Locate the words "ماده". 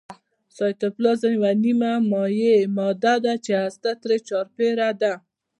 2.77-3.15